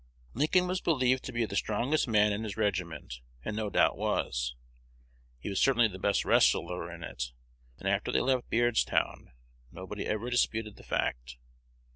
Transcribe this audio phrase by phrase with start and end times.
[0.33, 4.55] Lincoln was believed to be the strongest man in his regiment, and no doubt was.
[5.37, 7.33] He was certainly the best wrestler in it,
[7.77, 9.31] and after they left Beardstown
[9.71, 11.37] nobody ever disputed the fact.